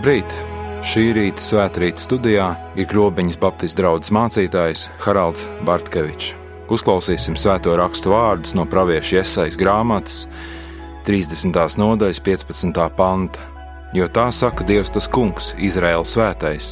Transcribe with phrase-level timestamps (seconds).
[0.00, 0.32] Labrīt!
[0.80, 6.30] Šī rīta svētkrītas studijā ir Grobiņas Baptistu draugs mācītājs Haralds Bartkevičs.
[6.72, 10.22] Uzklausīsim svēto rakstu vārdus no pravieša iesaistas grāmatas,
[11.04, 11.52] 30.
[11.82, 12.80] nodaļas, 15.
[12.96, 13.44] panta.
[13.92, 16.70] Jo tā saka Dievs, tas Kungs, Izraēlas svētais.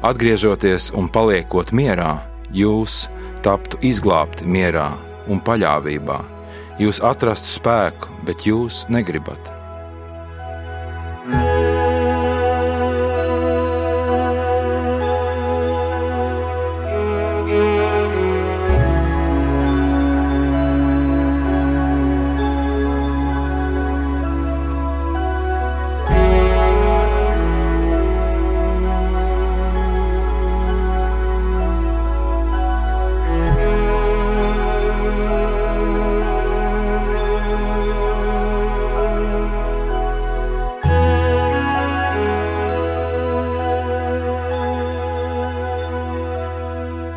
[0.00, 3.02] Atgriežoties un paliekot mierā, jūs
[3.44, 4.94] taptu izglābti mierā
[5.28, 6.18] un paļāvībā.
[6.80, 9.57] Jūs atrastu spēku, bet jūs negribat.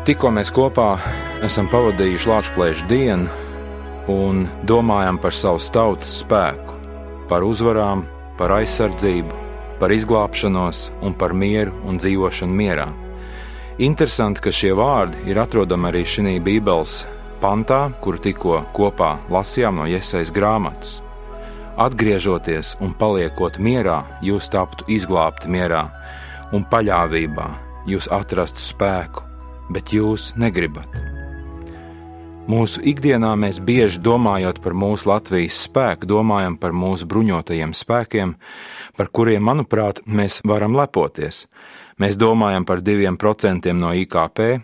[0.02, 0.96] Tikko mēs kopā
[1.46, 3.28] esam pavadījuši Latvijas dienu
[4.10, 6.74] un domājam par savas tautas spēku,
[7.30, 8.02] par uzvarām,
[8.34, 9.38] par aizsardzību,
[9.78, 12.88] par izglābšanos un par mieru un dzīvošanu mierā.
[13.78, 16.98] Interesanti, ka šie vārdi ir atrodami arī šajā Bībeles
[17.38, 20.98] pantā, kuru tikko kopā lasījām no iesaistas grāmatas.
[21.78, 25.92] Atgriežoties un paliekot mierā, jūs taptu izglābti mierā,
[26.50, 27.52] un paļāvībā
[27.86, 29.30] jūs atrastu spēku
[29.72, 30.88] bet jūs negribat.
[32.50, 38.34] Mūsu ikdienā mēs bieži domājot par mūsu Latvijas spēku, domājam par mūsu bruņotajiem spēkiem,
[38.98, 41.46] par kuriem, manuprāt, mēs varam lepoties.
[42.02, 44.58] Mēs domājam par diviem procentiem no IKP,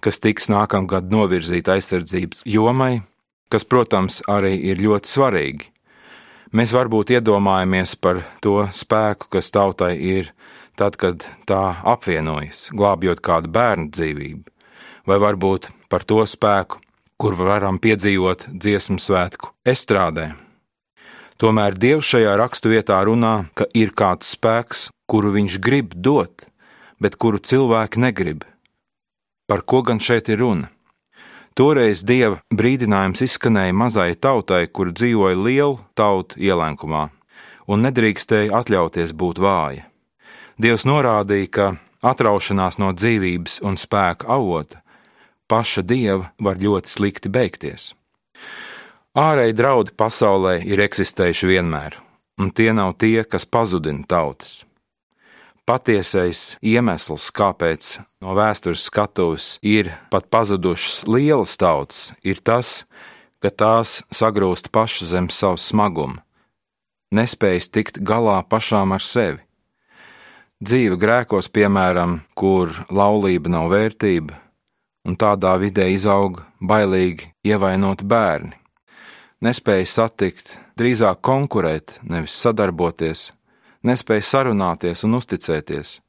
[0.00, 3.00] kas tiks nākamgad novirzīta aizsardzības jomai,
[3.50, 5.72] kas, protams, arī ir ļoti svarīgi.
[6.54, 10.30] Mēs varbūt iedomājamies par to spēku, kas tautai ir
[10.78, 14.55] tad, kad tā apvienojas, glābjot kādu bērnu dzīvību,
[15.06, 16.80] vai varbūt par to spēku,
[17.16, 20.34] kur varam piedzīvot dziesmu svētku estrādē.
[21.36, 26.46] Tomēr Dievs šajā raksturvietā runā, ka ir kāds spēks, kuru viņš grib dot,
[27.00, 28.46] bet kuru cilvēki negrib.
[29.46, 30.70] Par ko gan šeit ir runa?
[31.56, 37.06] Toreiz dieva brīdinājums izskanēja mazai tautai, kur dzīvoja liela tauta ielenkumā,
[37.68, 39.86] un nedrīkstēja atļauties būt vāja.
[40.60, 41.66] Dievs norādīja, ka
[42.04, 44.82] atraušanās no dzīvības un spēka avota
[45.48, 47.92] paša dieva var ļoti slikti beigties.
[49.16, 51.96] Ārēji draudi pasaulē ir eksistējuši vienmēr,
[52.36, 54.66] un tie nav tie, kas pazudina tautas.
[55.66, 62.84] Patiesais iemesls, kāpēc no vēstures skatuves ir pat pazudušas lielas tautas, ir tas,
[63.42, 66.20] ka tās sagrūst pašas zem savu smagumu,
[67.10, 69.42] nespējas tikt galā pašām ar sevi.
[70.62, 74.38] Dzīve grēkos, piemēram, kur laulība nav vērtība,
[75.06, 78.56] un tādā vidē izaug bailīgi ievainoti bērni.
[79.46, 83.30] Nespēja satikt, drīzāk konkurēt, nevis sadarboties,
[83.86, 86.00] nespēja sarunāties un uzticēties,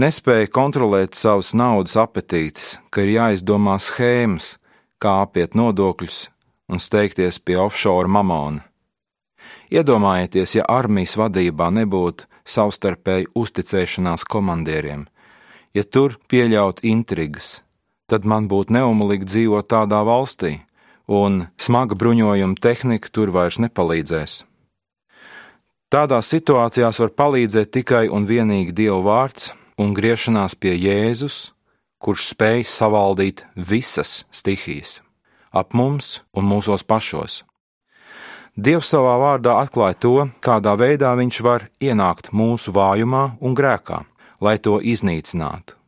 [0.00, 4.58] nespēja kontrolēt savas naudas apetītes, ka ir jāizdomā schēmas,
[5.00, 6.26] kā apiet nodokļus
[6.70, 8.66] un steigties pie offshore mamona.
[9.70, 15.06] Iedomājieties, ja armijas vadībā nebūtu savstarpēji uzticēšanās komandieriem.
[15.74, 17.60] Ja tur pieļaut intrigas,
[18.10, 20.58] tad man būtu neumolīgi dzīvot tādā valstī,
[21.06, 24.40] un smaga bruņojuma tehnika tur vairs nepalīdzēs.
[25.90, 29.50] Tādās situācijās var palīdzēt tikai un vienīgi Dieva vārds
[29.80, 31.50] un griešanās pie Jēzus,
[31.98, 35.00] kurš spēj savaldīt visas stihijas
[35.50, 37.42] ap mums un mūsos pašos.
[38.54, 44.02] Dievs savā vārdā atklāja to, kādā veidā viņš var ienākt mūsu vājumā un grēkā,
[44.42, 45.79] lai to iznīcinātu.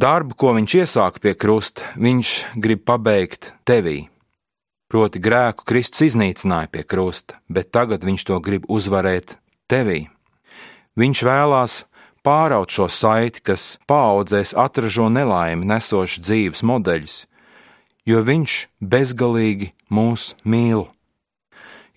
[0.00, 4.06] Darbu, ko viņš iesāka pie krusta, viņš grib pabeigt tevī.
[4.88, 9.36] Proti, grēku Kristus iznīcināja pie krusta, bet tagad viņš to grib uzvarēt
[9.68, 10.06] tevī.
[10.96, 11.74] Viņš vēlās
[12.24, 17.20] pāraut šo saiti, kas paudzēs atražo nelaimi nesošu dzīves modeļus,
[18.08, 20.88] jo viņš bezgalīgi mūs mīl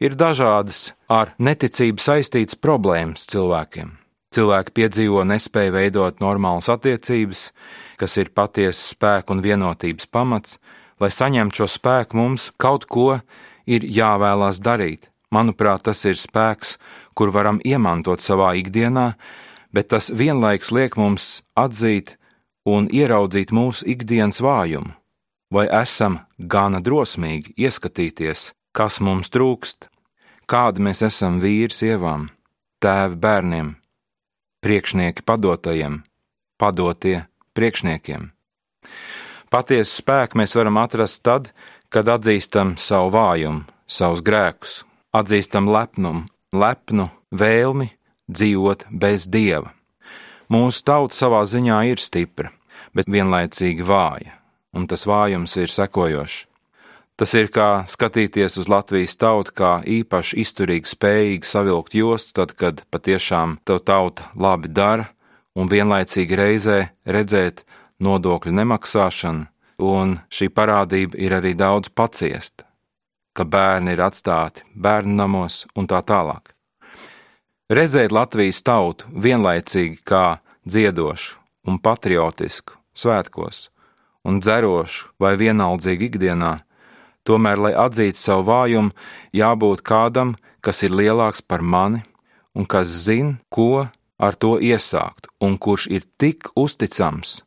[0.03, 4.02] ir dažādas ar neticību saistītas problēmas cilvēkiem.
[4.33, 7.51] Cilvēki piedzīvo nespēju veidot normālas attiecības,
[8.01, 10.57] kas ir patiesa spēka un vienotības pamats.
[11.01, 13.19] Lai saņemtu šo spēku, mums kaut ko
[13.69, 15.11] ir jāvēlās darīt.
[15.33, 16.77] Manuprāt, tas ir spēks,
[17.17, 19.13] kur varam izmantot savā ikdienā,
[19.73, 22.15] bet tas vienlaikus liek mums atzīt
[22.69, 24.93] un ieraudzīt mūsu ikdienas vājumu.
[25.53, 29.89] Vai esam gana drosmīgi ieskatīties, kas mums trūkst,
[30.49, 32.31] kādi mēs esam vīri, sievām,
[32.81, 33.75] tēvi bērniem,
[34.63, 36.01] priekšnieki padotajiem,
[36.57, 37.25] padotie
[37.57, 38.31] priekšniekiem.
[39.53, 41.51] Patiesu spēku mēs varam atrast tad,
[41.93, 44.79] kad atzīstam savu vājumu, savus grēkus,
[45.13, 46.25] atzīstam lepnumu,
[46.55, 47.91] lepnu vēlmi
[48.31, 49.73] dzīvot bez dieva.
[50.49, 52.49] Mūsu tauta savā ziņā ir stipra,
[52.97, 54.39] bet vienlaicīgi vāja,
[54.73, 56.52] un tas vājums ir sekojošs.
[57.23, 62.81] Tas ir kā skatīties uz Latvijas tautu, kā īpaši izturīgi spējīgi savilkt jostu, tad, kad
[62.91, 65.05] patiešām tev tauta labi dara,
[65.55, 66.75] un vienlaicīgi reizē
[67.07, 67.63] redzēt
[68.03, 69.45] nodokļu nemaksāšanu,
[69.79, 72.67] un šī parādība ir arī daudz paciesta,
[73.31, 76.51] ka bērni ir atstāti bērnu namos un tā tālāk.
[77.71, 81.39] Redzēt Latvijas tautu vienlaicīgi kā dziedošu
[81.71, 83.69] un patriotisku svētkos,
[84.27, 86.53] un dzerošu vai vienaldzīgu ikdienā,
[87.23, 88.91] Tomēr, lai atzītu savu vājumu,
[89.31, 92.03] jābūt kādam, kas ir lielāks par mani
[92.55, 93.87] un kas zina, ko
[94.19, 97.41] ar to iesākt, un kurš ir tik uzticams,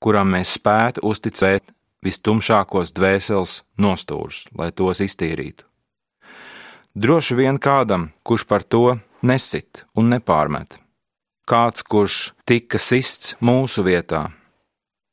[0.00, 1.72] kuram mēs spētu uzticēt
[2.04, 5.64] vistumšākos dvēseles nostūrus, lai tos iztīrītu.
[6.94, 10.78] Droši vien kādam, kurš par to nesit un nepārmet,
[11.48, 14.28] kāds, kurš tika sists mūsu vietā,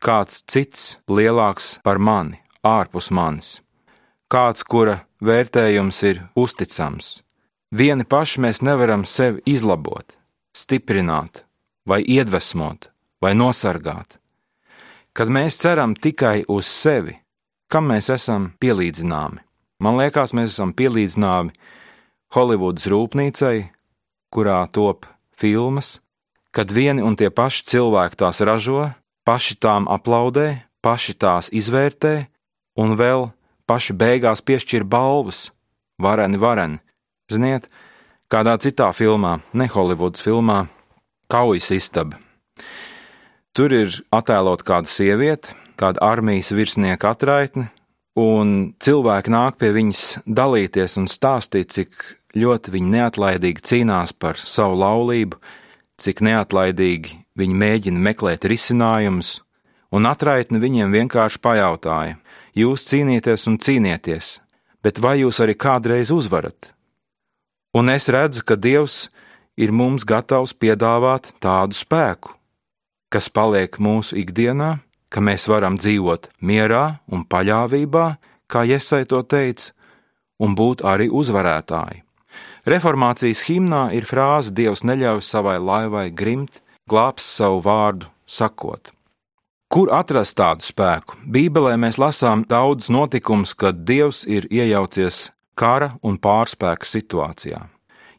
[0.04, 3.62] kāds cits lielāks par mani, ārpus manis
[4.32, 7.20] kāds, kura vērtējums ir uzticams.
[7.72, 10.18] Vieni paši mēs nevaram sevi izlabot,
[10.56, 11.44] stiprināt,
[11.88, 12.90] vai iedvesmot,
[13.24, 14.20] vai nosargāt.
[15.16, 17.18] Kad mēs ceram tikai uz sevi,
[17.72, 19.44] kam mēs esam pielīdzināmi?
[19.82, 21.52] Man liekas, mēs esam pielīdzināmi
[22.32, 23.72] Holivudas rūpnīcai,
[24.32, 26.00] kurā top filmas,
[26.56, 28.92] kad vieni un tie paši cilvēki tās ražo,
[29.28, 32.14] paši tām aplaudē, paši tās izvērtē
[32.80, 33.32] un vēl
[33.72, 35.50] paši beigās piešķir balvas.
[36.02, 36.82] Vareni, vareni.
[37.32, 37.70] Ziniet,
[38.32, 40.66] kādā citā filmā, ne Holivudas filmā,
[41.32, 42.20] Kaujas istaba.
[43.56, 47.70] Tur ir attēlot kāda sieviete, kāda armijas virsnieka atraitne,
[48.20, 51.96] un cilvēki nāk pie viņas dalīties un stāstīt, cik
[52.36, 55.40] ļoti viņi neatlaidīgi cīnās par savu laulību,
[56.02, 59.38] cik neatlaidīgi viņi mēģina meklēt risinājumus,
[59.96, 62.20] un atraitne viņiem vienkārši pajautāja:
[62.52, 64.42] Jūs cīnieties un cīnieties,
[64.84, 66.74] bet vai jūs arī kādreiz uzvarat?
[67.72, 69.08] Un es redzu, ka Dievs
[69.56, 72.36] ir mums gatavs piedāvāt tādu spēku,
[73.08, 78.06] kas paliek mūsu ikdienā, ka mēs varam dzīvot mierā un paļāvībā,
[78.52, 79.72] kā Iesai to teica,
[80.44, 82.04] un būt arī uzvarētāji.
[82.68, 88.92] Reformācijas himnā ir frāze: Dievs neļauj savai laivai grimt, glābs savu vārdu sakot.
[89.72, 91.16] Kur atrast tādu spēku?
[91.32, 97.62] Bībelē mēs lasām daudz notikumus, kad Dievs ir iejaucies kara un pārspēka situācijā,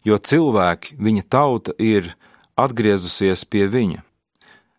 [0.01, 2.15] jo cilvēki, viņa tauta ir
[2.57, 4.01] atgriezusies pie viņa.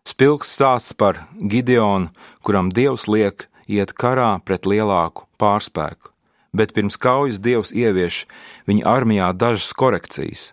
[0.02, 2.10] Spilgs stāsts par Gideonu,
[2.42, 6.10] kuram Dievs liek iet karā pret lielāku pārspēku,
[6.50, 8.24] bet pirms kaujas Dievs ievieš
[8.66, 10.48] viņa armijā dažas korekcijas.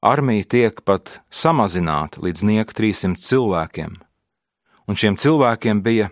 [0.00, 4.00] Armija tiek pat samazināta līdz nieka 300 cilvēkiem
[4.88, 6.10] un šiem cilvēkiem bija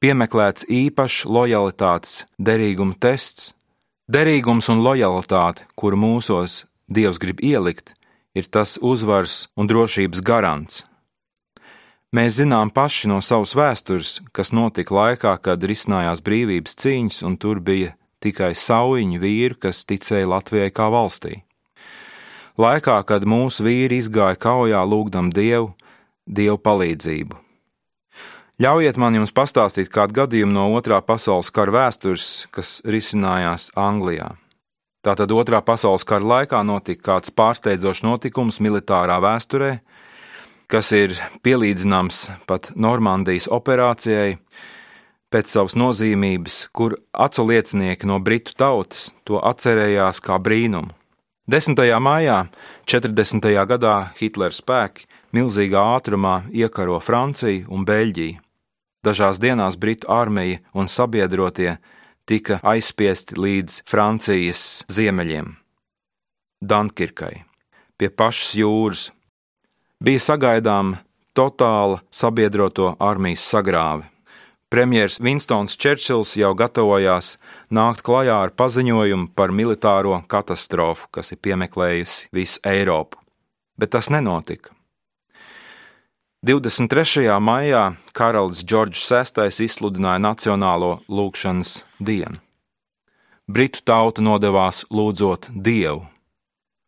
[0.00, 3.52] piemeklēts īpašs lojalitātes derīguma tests.
[4.10, 7.92] Derīgums un lojalitāte, kuru mūsos Dievs grib ielikt,
[8.34, 10.80] ir tas uzvaras un drošības garants.
[12.10, 17.60] Mēs zinām paši no savas vēstures, kas notika laikā, kad risinājās brīvības cīņas, un tur
[17.62, 21.44] bija tikai saujiņu vīri, kas ticēja Latvijai kā valstī.
[22.58, 25.70] Laikā, kad mūsu vīri izgāja kaujā, lūgdam Dievu,
[26.26, 27.38] Dievu palīdzību.
[28.60, 34.34] Ļaujiet man jums pastāstīt kādu gadījumu no Otrā pasaules kara vēstures, kas risinājās Anglijā.
[35.00, 39.70] Tātad Otrā pasaules kara laikā notika kāds pārsteidzošs notikums militārā vēsturē,
[40.68, 44.36] kas ir pielīdzināms pat Normandijas operācijai,
[45.32, 50.92] pēc savas nozīmības, kur acu liecinieki no britu tautas to atcerējās kā brīnumu.
[51.48, 51.80] 10.
[51.96, 52.42] maijā
[52.84, 53.48] 40.
[53.72, 58.49] gadā Hitlera spēki milzīgā ātrumā iekaro Franciju un Beļģiju.
[59.00, 61.78] Dažās dienās Britu armija un sabiedrotie
[62.28, 65.54] tika aizspiesti līdz Francijas ziemeļiem,
[66.60, 67.46] Dunkirkai,
[67.96, 69.06] pie pašas jūras.
[70.04, 70.98] Bija sagaidām
[71.32, 74.04] totāla sabiedroto armijas sagrāve.
[74.70, 77.32] Premjerministrs Vinstons Čerčils jau gatavojās
[77.74, 83.18] nākt klajā ar paziņojumu par militāro katastrofu, kas ir piemeklējusi visu Eiropu,
[83.80, 84.76] bet tas nenotika.
[86.40, 87.26] 23.
[87.36, 92.40] maijā karalis Džordžs VI izsludināja Nacionālo lūgšanas dienu.
[93.44, 96.06] Britu tauta nodevās lūdzot Dievu.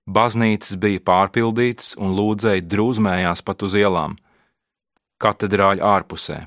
[0.09, 4.17] baznīcas bija pārpildītas un lūdzēji drūzmējās pat uz ielām,
[5.21, 6.39] katedrāļa ārpusē.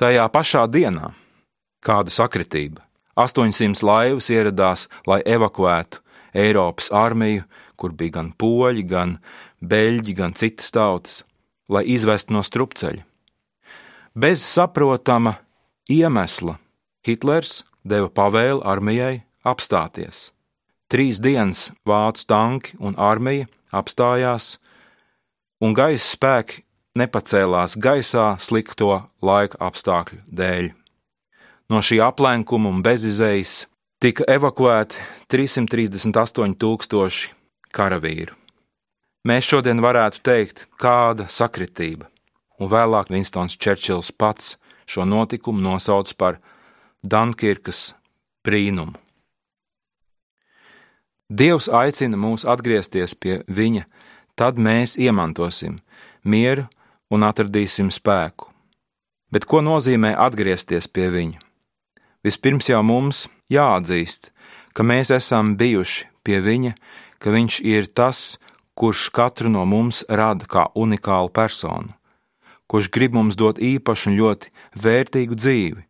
[0.00, 1.12] Tajā pašā dienā,
[1.84, 2.80] kāda sakritība,
[3.14, 6.00] 800 laivas ieradās, lai evakuētu
[6.32, 7.44] Eiropas armiju,
[7.76, 9.18] kur bija gan poļi, gan
[9.60, 11.24] beļģi, gan citas tautas,
[11.68, 13.02] lai izvestu no strupceļa.
[14.14, 15.34] Bez saprotama
[15.90, 16.58] iemesla
[17.04, 20.30] Hitlers deva pavēli armijai apstāties.
[20.88, 24.58] Trīs dienas vācu tanki un armija apstājās,
[25.60, 26.62] un gaisa spēki
[26.98, 30.70] nepacēlās gaisā slikto laika apstākļu dēļ.
[31.72, 33.64] No šī aplenkuma un bezizējas
[34.04, 35.00] tika evakuēti
[35.32, 37.32] 338 tūkstoši
[37.74, 38.43] karavīru.
[39.24, 42.10] Mēs šodien varētu teikt, kāda sakritība,
[42.60, 46.36] un vēlāk Vinstons Čerčils pats šo notikumu nosauc par
[47.00, 47.94] Dunkirkas
[48.44, 48.98] brīnumu.
[51.32, 53.86] Dievs aicina mūs atgriezties pie Viņa,
[54.36, 55.78] tad mēs iemantosim
[56.22, 56.66] mieru
[57.08, 58.50] un atradīsim spēku.
[59.32, 61.40] Bet ko nozīmē atgriezties pie Viņa?
[62.28, 64.34] Vispirms jau mums jāatzīst,
[64.76, 66.74] ka mēs esam bijuši pie Viņa,
[67.24, 68.36] ka Viņš ir tas,
[68.74, 71.94] kurš katru no mums rada kā unikālu personu,
[72.66, 74.52] kurš grib mums dot īpašu un ļoti
[74.84, 75.84] vērtīgu dzīvi.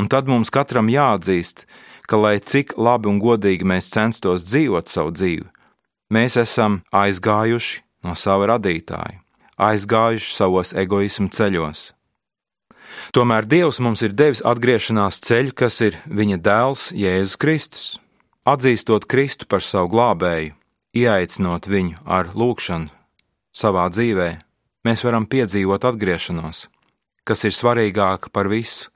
[0.00, 1.66] Un tad mums katram jāatzīst,
[2.08, 5.46] ka, lai cik labi un godīgi mēs censtos dzīvot savu dzīvi,
[6.10, 9.20] mēs esam aizgājuši no sava radītāja,
[9.56, 11.92] aizgājuši savos egoismu ceļos.
[13.14, 17.84] Tomēr Dievs mums ir devis atgriešanās ceļu, kas ir Viņa dēls Jēzus Kristus.
[18.44, 20.52] Atzīstot Kristu par savu glābēju,
[20.94, 22.90] ieaicinot viņu ar lūgšanu
[23.54, 24.28] savā dzīvē,
[24.86, 26.68] mēs varam piedzīvot atgriešanos,
[27.26, 28.90] kas ir svarīgāka par visu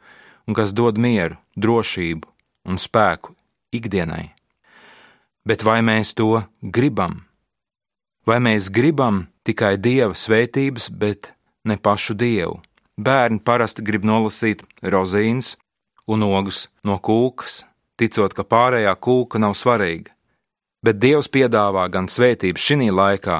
[0.48, 2.28] un kas dod mieru, drošību
[2.70, 3.34] un spēku
[3.74, 4.30] ikdienai.
[5.48, 7.24] Bet vai mēs to gribam?
[8.28, 11.32] Vai mēs gribam tikai dieva svētības, bet
[11.64, 12.58] ne pašu dievu?
[12.98, 15.54] Bērni parasti grib nolasīt rozīnes
[16.10, 17.62] un ogus no kūkas,
[17.96, 20.17] ticot, ka pārējā kūka nav svarīga.
[20.82, 23.38] Bet Dievs piedāvā gan svētības šī laikā,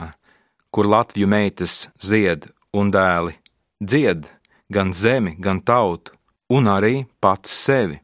[0.71, 3.39] kur Latviju meitas zied un dēli
[3.81, 4.27] dzied
[4.69, 6.13] gan zemi, gan tautu,
[6.51, 8.01] un arī pats sevi.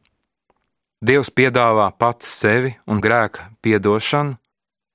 [1.05, 4.37] Dievs piedāvā pats sevi un grēka piedošanu,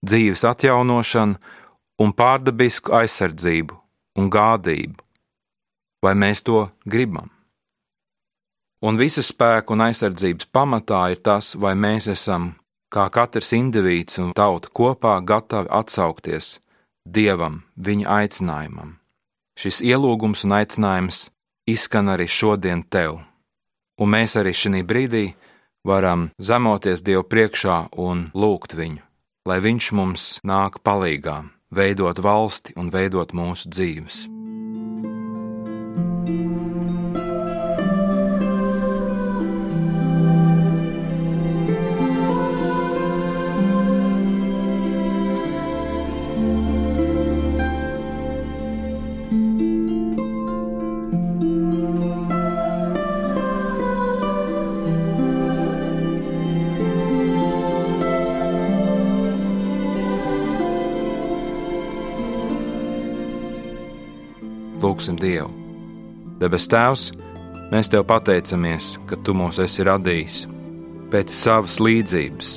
[0.06, 1.36] dzīves atjaunošanu
[2.00, 3.76] un pārdabisku aizsardzību
[4.18, 4.96] un gādību.
[6.00, 7.28] Vai mēs to gribam?
[8.80, 12.54] Un visa spēka un aizsardzības pamatā ir tas, vai mēs esam,
[12.90, 16.58] kā katrs indivīds un tauta kopā, gatavi atsaukties
[17.08, 18.96] Dievam, viņa aicinājumam.
[19.58, 21.30] Šis ielūgums un aicinājums
[21.70, 23.22] izskan arī šodien tev,
[24.00, 25.24] un mēs arī šī brīdī
[25.86, 29.02] varam zemoties Dievu priekšā un lūgt viņu,
[29.48, 31.38] lai Viņš mums nāk palīdzīgā,
[31.72, 34.26] veidot valsti un veidot mūsu dzīves.
[36.30, 36.59] lūgsim
[65.20, 65.50] Dievu.
[66.40, 67.10] Debes Tēvs,
[67.70, 70.46] mēs Tev pateicamies, ka Tu mūs esi radījis
[71.10, 72.50] pēc savas līdzības,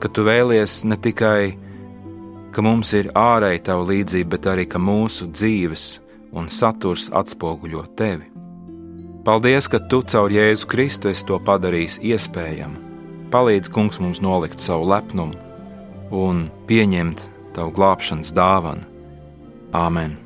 [0.00, 1.56] ka Tu vēlies ne tikai,
[2.54, 5.86] ka mums ir ārēji Tava līdzība, bet arī, ka mūsu dzīves
[6.36, 8.30] un saturs atspoguļo Tevi.
[9.26, 12.82] Paldies, ka Tu caur Jēzu Kristu esi to padarījis iespējamu.
[13.34, 15.34] Palīdz, Kungs, mums nolikt savu lepnumu
[16.14, 18.86] un pieņemt Tavu glābšanas dāvanu.
[19.74, 20.25] Āmen!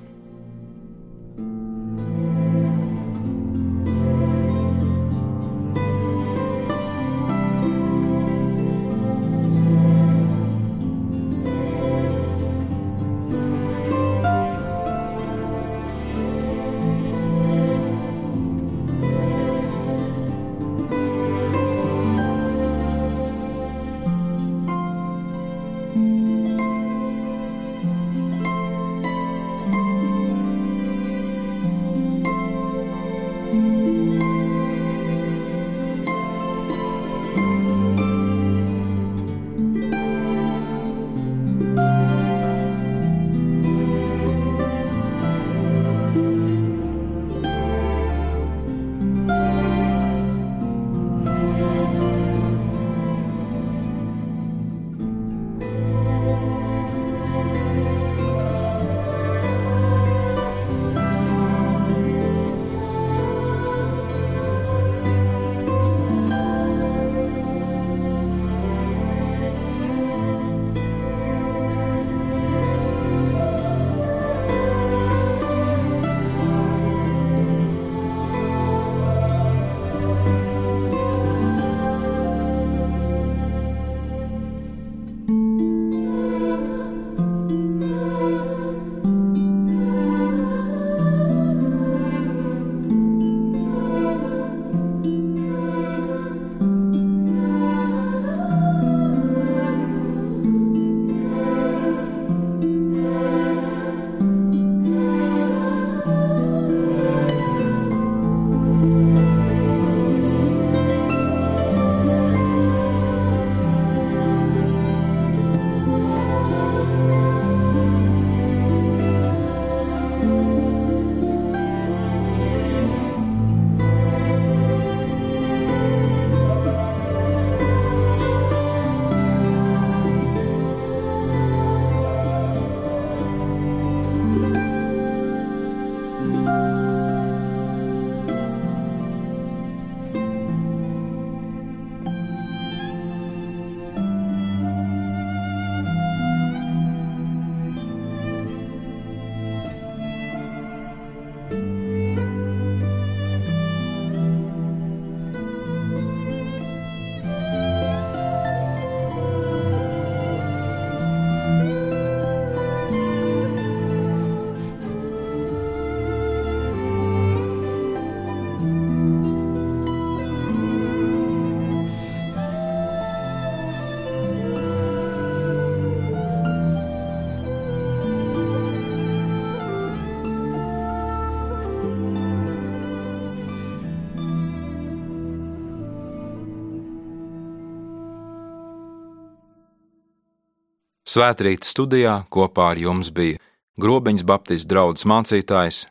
[191.11, 193.41] Svētrīt studijā kopā ar jums bija
[193.83, 195.85] Grobiņas Baptistu draugs mācītājs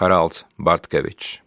[0.00, 1.45] Haralds Bartkevičs.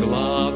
[0.00, 0.51] Glad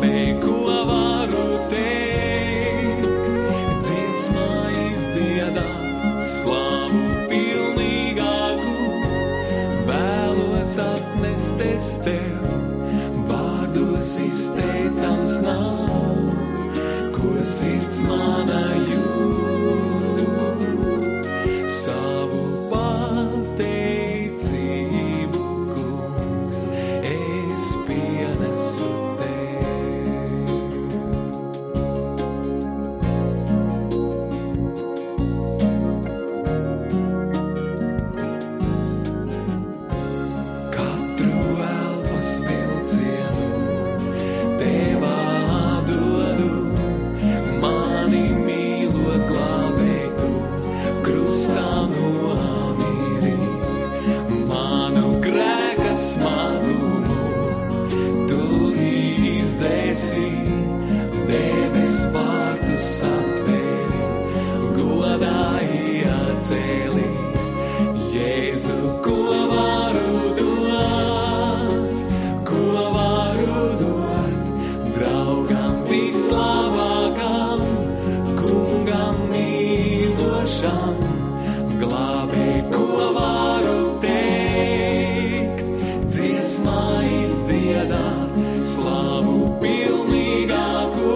[88.67, 91.13] slavu pilnīgāku,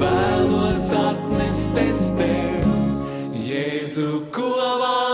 [0.00, 2.72] vēlos atnest es tev,
[3.48, 5.07] Jēzu, ko vēl.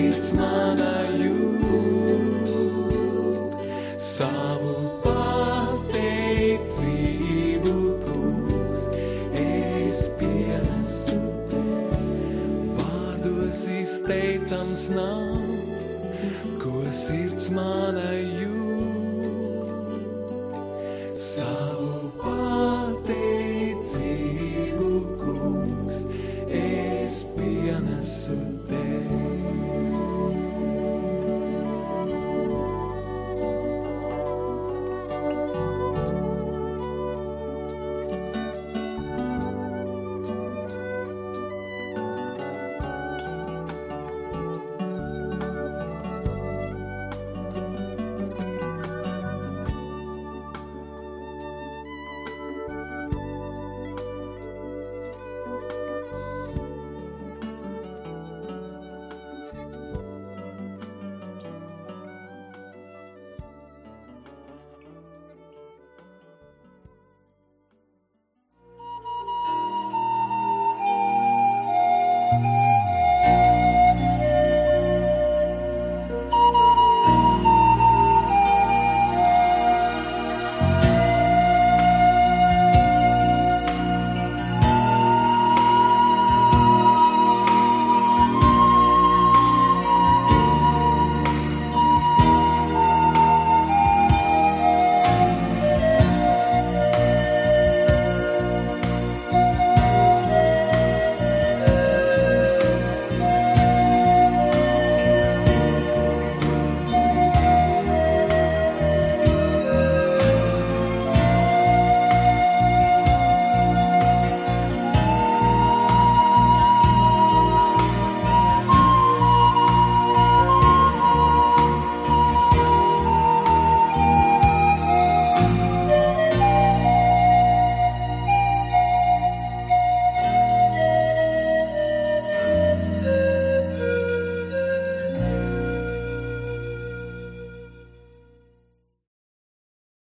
[0.00, 0.97] It's man